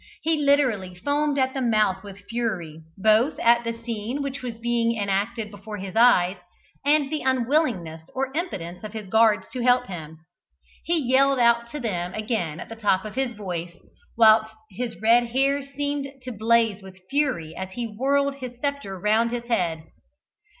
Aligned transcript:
He 0.23 0.35
literally 0.35 0.95
foamed 0.95 1.37
at 1.37 1.53
the 1.53 1.61
mouth 1.61 2.01
with 2.03 2.21
fury 2.27 2.81
both 2.97 3.37
at 3.37 3.63
the 3.63 3.77
scene 3.83 4.23
which 4.23 4.41
was 4.41 4.55
being 4.55 4.97
enacted 4.99 5.51
before 5.51 5.77
his 5.77 5.95
eyes, 5.95 6.37
and 6.83 7.11
the 7.11 7.21
unwillingness 7.21 8.09
or 8.15 8.33
impotence 8.33 8.83
of 8.83 8.93
his 8.93 9.07
guards 9.07 9.47
to 9.49 9.61
help 9.61 9.85
him. 9.85 10.17
He 10.83 10.97
yelled 10.97 11.37
out 11.37 11.69
to 11.69 11.79
them 11.79 12.15
again 12.15 12.59
at 12.59 12.67
the 12.67 12.75
top 12.75 13.05
of 13.05 13.13
his 13.13 13.33
voice, 13.33 13.77
whilst 14.17 14.51
his 14.71 14.99
red 14.99 15.27
hair 15.27 15.61
seemed 15.61 16.07
to 16.23 16.31
blaze 16.31 16.81
with 16.81 16.99
fury 17.11 17.55
as 17.55 17.73
he 17.73 17.85
whirled 17.95 18.37
his 18.37 18.59
sceptre 18.59 18.97
round 18.99 19.29
his 19.29 19.45
head. 19.49 19.83